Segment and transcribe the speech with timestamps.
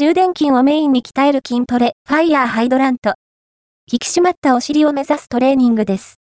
[0.00, 3.16] 中殿筋をメインに鍛える筋トレ、ファイヤーハイドラント。
[3.92, 6.14] 引き締まったお尻を目指すトレーニングです。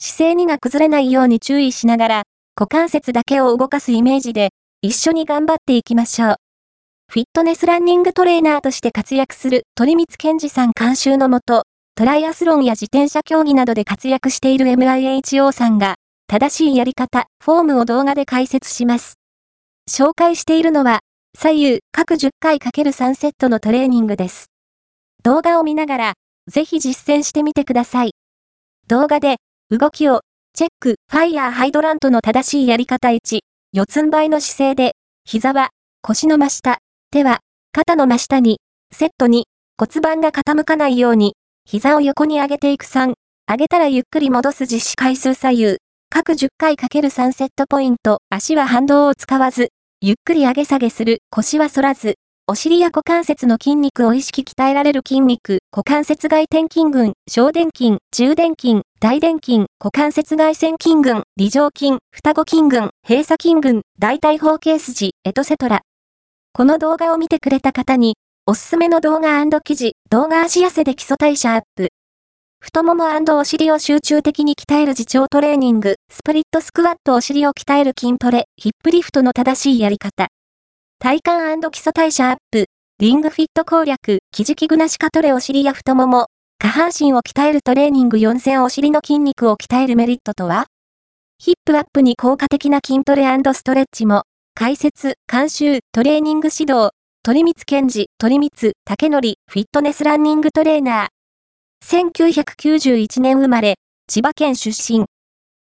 [0.00, 2.22] 姿勢にが崩れないように注意しながら、
[2.58, 4.48] 股関節だけを動かすイメージで、
[4.80, 6.36] 一緒に頑張っていきましょう。
[7.10, 15.96] フィットネスランニングトレーナーとして活躍する鳥光健二さん監修のもと、トライアスロンや自転車競技などで活躍している MIHO さんが、
[16.28, 19.16] 正しいやり方、フォームを動画で解説します。
[19.90, 21.00] 紹介しているのは、
[21.42, 24.46] 左右各10回 ×3 セットのトレーニングです。
[25.24, 26.12] 動画を見ながら、
[26.48, 28.12] ぜひ実践してみてください。
[28.86, 30.20] 動画で、動きを、
[30.54, 33.40] チェック、ファイヤーハイドラントの正しいやり方1、
[33.72, 34.92] 四つん這いの姿勢で、
[35.24, 35.70] 膝は、
[36.00, 36.78] 腰の真下、
[37.10, 37.40] 手は、
[37.72, 38.60] 肩の真下に、
[38.94, 43.14] セットに、骨盤が傾かないように、膝を横に上げていく3、
[43.50, 45.76] 上げたらゆっくり戻す実施回数左右、
[46.08, 49.70] 各10回 ×3 セットポイント、足は反動を使わず、
[50.04, 52.16] ゆっくり上げ下げする、腰は反らず、
[52.48, 65.82] お尻や股関節の筋肉を意識鍛えられる筋肉、股関節外転筋群、小殿筋、中殿筋、大殿筋、股関節外旋筋群、梨状筋、双子筋群、閉鎖筋群、大腿方形筋、エトセトラ。
[66.52, 71.90] この動画を見てくれた方に、おすすめの動画記事、動画足痩せで基礎代謝アップ。
[72.64, 73.06] 太もも
[73.38, 80.28] お尻を集中的に鍛える自重トレーニング、スプリットスクワットお尻を鍛える筋トレ、ヒップリフトの正しいやり方。
[81.00, 81.16] 体
[81.58, 82.66] 幹基礎代謝アップ、
[83.00, 86.26] リングフィット攻略、生地器具なしカトレお尻や太もも、
[86.60, 88.16] 下半身を鍛えるトレーニング。
[88.18, 90.66] 4戦お尻の筋肉を鍛えるメリットとは？
[91.38, 94.22] ヒップアップに効果的な筋トレストレッチも、
[94.54, 96.90] 解説、監修、トレーニング指導、
[97.24, 101.08] 鳥光健治、鳥光、竹則、フィットネスランニングトレーナー。
[101.92, 103.74] 1991年生まれ、
[104.08, 105.04] 千葉県出身。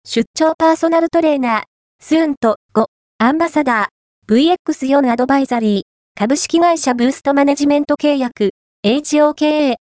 [0.05, 1.63] 出張パーソナルトレーナー、
[2.01, 2.87] スーンと5、
[3.19, 5.83] アンバサダー、VX4 アドバイザリー、
[6.19, 8.51] 株式会社ブーストマネジメント契約、
[8.85, 9.77] HOKA11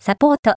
[0.00, 0.54] サポート。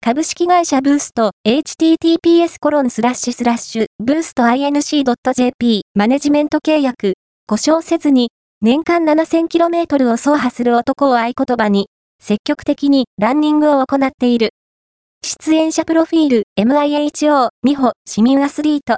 [0.00, 7.14] 株式会社ブースト、https コロンスラッシュスラッシュ、ブースト inc.jp、マネジメント契約、
[7.46, 8.30] 故障せずに、
[8.62, 11.88] 年間 7000km を走破する男を合言葉に、
[12.18, 14.50] 積極的にランニングを行っている。
[15.24, 18.94] 出演者プロフィール、MIHO、美穂、市民アスリート。